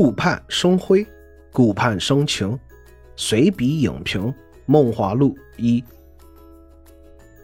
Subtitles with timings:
[0.00, 1.04] 顾盼生辉，
[1.52, 2.56] 顾盼生情，
[3.16, 4.28] 随笔影评
[4.64, 5.82] 《梦华录》一。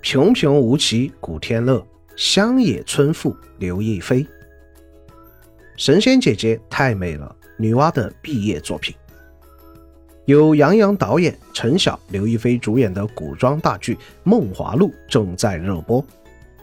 [0.00, 4.24] 平平无奇古天乐，乡野村妇刘亦菲。
[5.76, 8.94] 神仙姐姐太美了，女娲的毕业作品。
[10.26, 16.06] 由杨洋导演、陈晓、刘亦菲主演的古装大剧《梦华录》正在热播。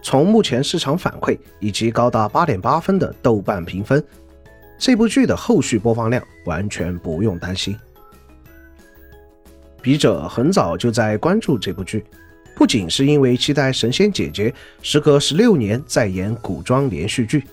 [0.02, 4.02] 从目前市场反馈以及高达八点八分的豆瓣评分，
[4.82, 7.78] 这部剧的后续播放量完全不用担心。
[9.80, 12.04] 笔者很早就在关注这部剧，
[12.56, 17.44] 不仅是因为期待神仙姐姐时隔十六年再演古装连续剧，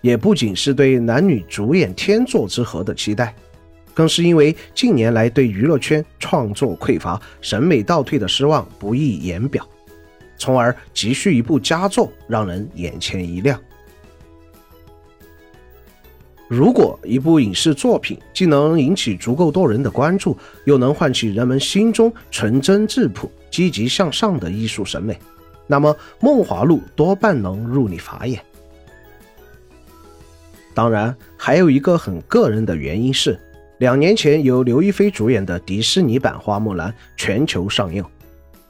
[0.00, 3.34] 也不仅是对男女主演天作之合的期待，
[3.92, 9.68] 更是因为近年来对娱乐圈创作匮乏、审美倒退的失望不易言表。
[10.38, 13.60] 从而急需一部佳作，让人眼前一亮。
[16.48, 25.18] 如果一部影视作品既能引起足够多人的关注，又能唤起人们心中纯真质朴、积极向上的艺术审美，
[25.66, 28.40] 那么《梦华录》多半能入你法眼。
[30.72, 33.36] 当然，还有一个很个人的原因是，
[33.78, 38.04] 两年前由刘亦菲主演的迪士尼版《花木兰》全球上映。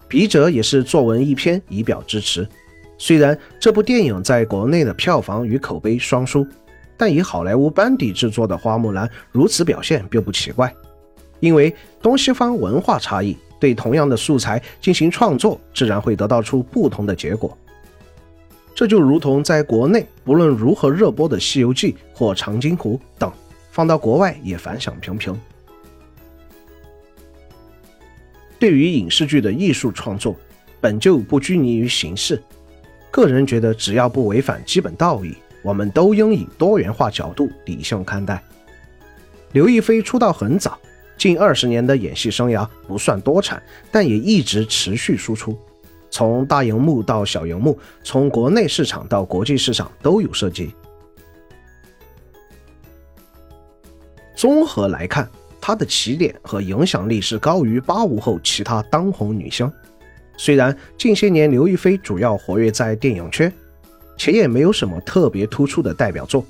[0.08, 2.48] 笔者也是作文一篇以表支持。
[2.96, 6.46] 虽然这部电影在国内的票房与口碑双输，
[6.96, 10.72] 但以好莱坞班底制作的《花木兰》如此表现并不奇怪。
[11.40, 17.56] 因为东西方文化差异，对同样的素材进行创作，自然会得到出不同的结果。
[18.74, 23.30] 这就如同在国内不论如何热播的《西游记》或《长津湖》等，
[23.70, 25.38] 放到国外也反响平平。
[28.58, 30.34] 对于影视剧的艺术创作，
[30.80, 32.42] 本就不拘泥于形式。
[33.10, 35.34] 个人觉得，只要不违反基本道义，
[35.66, 38.40] 我们都应以多元化角度理性看待。
[39.50, 40.78] 刘亦菲出道很早，
[41.18, 45.58] 近二十年的演戏生涯不算多产，但也一直持续输出。
[46.08, 50.72] 从大荧幕到小荧幕，从国内市场到国际市场都有涉及。
[54.36, 55.28] 综合来看。
[55.58, 59.68] 她的起点和影响力是高于八五后其他当红女星。
[60.36, 63.52] 虽然近些年刘亦菲主要活跃在电影圈，
[64.16, 66.44] 且也没有什么特别突出的代表作，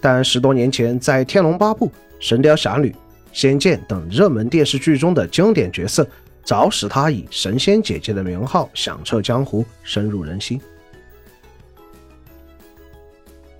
[0.00, 1.86] 但十多年前在《天龙八部》
[2.20, 2.90] 《神雕侠侣》
[3.32, 6.06] 《仙剑》等热门电视剧中的经典角色，
[6.44, 10.60] 早使她以神仙姐姐的名号响彻江湖，深入人心。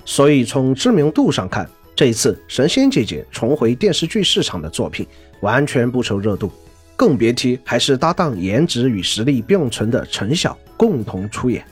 [0.04, 5.06] 所以从知名度上看，这一次，神仙姐姐重回电视剧市场的作品
[5.40, 6.50] 完全不愁热度，
[6.96, 11.64] 更别提还是搭档颜值与实力并存的陈晓共同出演，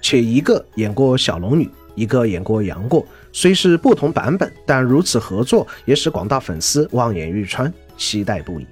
[0.00, 8.66] 且一个演过小龙女，一个演过杨过，虽是不同版本，但如此合作也使广大粉丝望眼欲穿，期待不已。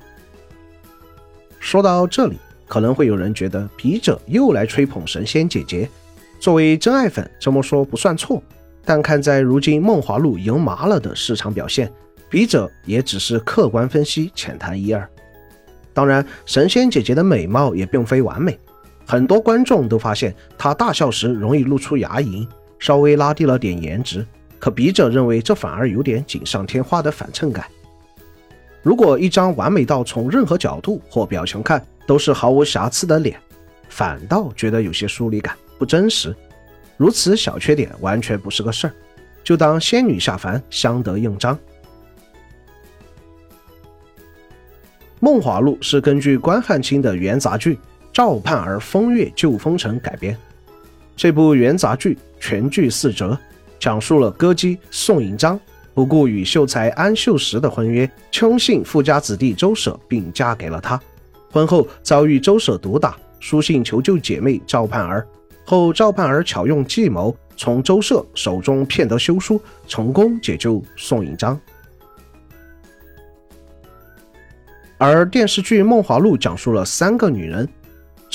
[1.59, 2.37] 说到这里，
[2.69, 5.89] 可能会有人觉得笔者又来吹捧神仙姐姐，
[6.39, 8.43] 作为真爱粉这么说不算错。
[8.85, 11.93] 但看在如今《梦华录》赢麻了的市场表现，
[12.31, 15.09] 笔者也只是客观分析，浅谈一二。
[15.93, 18.57] 当然，神仙姐姐的美貌也并非完美，
[19.07, 22.47] 很多观众都发现他大笑时容易露出牙龈，
[22.79, 24.27] 稍微拉低了点颜值。
[24.59, 27.67] 可笔者认为这反而有点锦上添花的反衬感。
[28.83, 33.39] 如果一张完美到从任何角度或表情看都是毫无瑕疵的脸，
[33.89, 36.35] 反倒觉得有些疏离感，不真实。
[36.97, 38.93] 如此小缺点完全不是个事儿，
[39.45, 41.55] 就当仙女下凡相得益彰。
[45.21, 47.75] 《梦华录》是根据关汉卿的元杂剧
[48.17, 50.35] 《赵盼儿风月旧风尘》改编。
[51.15, 53.39] 这部元杂剧全剧四折，
[53.79, 55.61] 讲述了歌姬宋引章
[55.93, 60.99] 不顾与秀才安秀实的婚约，轻信富家子弟周舍，并嫁给了他。
[61.53, 65.29] 婚后遭遇周舍毒打，书信求救姐妹赵盼儿。
[65.67, 71.61] 后赵盼儿巧用计谋，从周舍手中骗得休书，成功解救宋引章。
[74.97, 77.69] 而电视剧《梦华录》讲述了三个女人：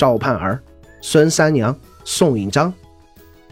[0.02, 0.60] 赵盼儿、
[1.00, 1.72] 孙三娘、
[2.04, 2.74] 宋引章，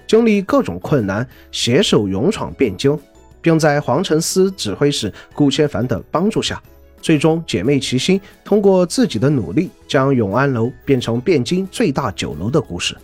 [0.04, 2.98] 经历各种困难，携手勇闯汴京，
[3.40, 6.60] 并在黄承思指挥使顾千帆的帮助下，
[7.00, 12.96] 最终姐妹齐心，通过自己的努力，将永安楼变成汴京最大酒楼的故事。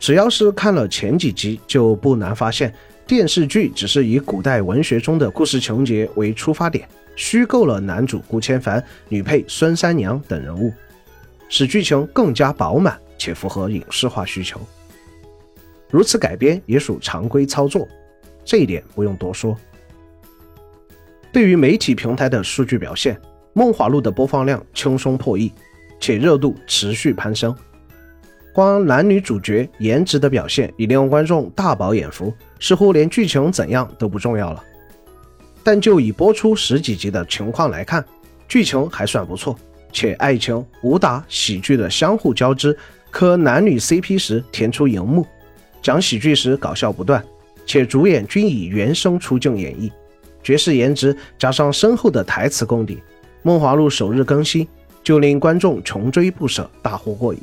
[0.00, 2.74] 只要是看了前几集，就不难发现，
[3.06, 10.72] 电视剧只是以古代文学中的故事情节为出发点，虚构了男主顾千帆、女配孙三娘等人物，
[11.48, 14.60] 使剧情更加饱满且符合影视化需求。
[15.90, 17.86] 如此改编也属常规操作，
[18.44, 19.56] 这一点不用多说。
[21.30, 23.14] 对于媒体平台的数据表现，
[23.52, 25.52] 《梦华录》的播放量轻松破亿，
[26.00, 27.54] 且热度持续攀升。
[28.54, 34.62] 光男女主角颜值的表现已令观众大饱眼福，似乎连剧情怎样都不重要了。
[35.64, 38.04] 但就已播出十几集的情况来看，
[38.48, 39.56] 剧情还算不错，
[39.92, 42.76] 且爱情、武打、喜剧的相互交织，
[43.10, 45.26] 磕男女 CP 时甜出荧幕，
[45.80, 47.24] 讲喜剧时搞笑不断，
[47.66, 49.90] 且主演均以原声出镜演绎，
[50.42, 52.96] 绝世颜值加上深厚的台词功底，
[53.42, 54.66] 《梦华录》首日更新
[55.04, 57.40] 就令观众穷追不舍，大呼过瘾。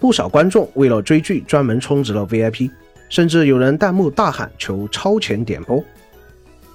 [0.00, 2.70] 不少观众为了追剧专门充值了 VIP，
[3.08, 5.82] 甚至有人弹幕大喊求超前点播。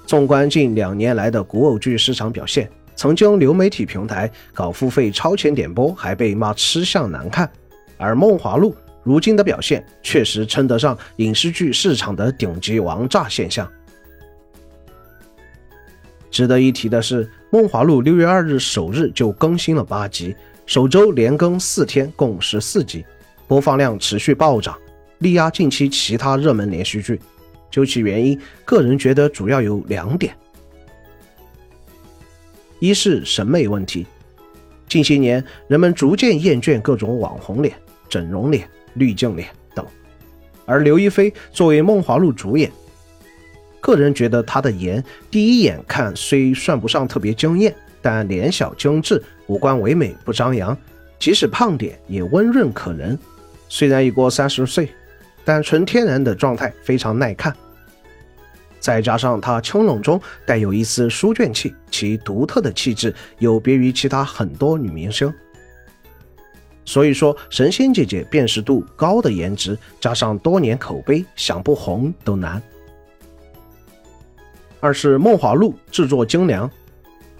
[0.06, 7.50] 纵观近两年来的古偶剧市场表现，曾经流媒体平台搞付费超前点播还被骂吃相难看，
[7.98, 8.72] 而《梦华录》
[9.04, 13.70] 如今的表现确实称得上影视剧市场的顶级王炸现象。
[16.30, 20.36] 值得一提的是，《梦华录》六月二日首日就更新了八集，
[20.66, 23.06] 首周连更四天，共十四集。
[23.48, 24.76] 播放量持续暴涨，
[25.24, 27.20] 力压近期其他热门连续剧。
[27.72, 30.36] 究其原因，个人觉得主要有两点：
[32.78, 34.06] 一是审美问题，
[34.88, 37.74] 近些年人们逐渐厌倦各种网红脸、
[38.08, 39.84] 整容脸、滤镜脸等，
[40.68, 42.72] 而刘亦菲作为《梦华录》主演，
[43.82, 47.74] 个人觉得她的颜第一眼看虽算不上特别惊艳，
[48.04, 50.78] 但脸小精致，五官唯美不张扬，
[51.18, 53.18] 即使胖点也温润可人。
[53.68, 54.88] 虽然已过三十岁，
[55.46, 57.54] 但纯天然的状态非常耐看。
[58.80, 65.34] 再加上她清冷中带有一丝书卷气，其独特的气质有别于其他很多女明星。
[66.86, 72.62] 所以说，神仙姐姐辨识度高的颜值，加上多年口碑，想不红都难。
[74.82, 76.70] 二是《梦华录》制作精良，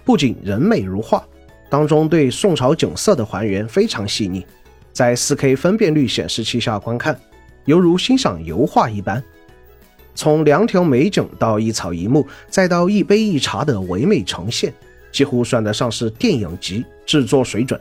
[0.02, 1.22] 不仅人美如画，
[1.68, 4.46] 当中对宋朝景色的还原非常细腻。
[4.94, 7.20] 在 4K 分辨率显示器下观看，
[7.64, 9.22] 犹如欣赏油画一般。
[10.14, 14.72] 从两条美景到一草一木，再到一杯一茶的唯美呈现，
[15.10, 17.80] 几乎算得上是电影级制作水准。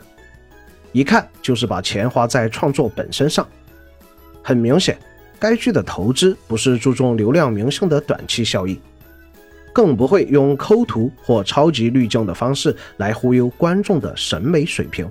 [0.91, 3.47] 一看就是把钱花在创作本身上。
[4.41, 4.97] 很明显，
[5.39, 8.79] 该剧的投资不是注重流量明星的短期效益，
[9.71, 15.09] 更不会用抠图或超级滤镜的方式来忽悠观众的审美水平。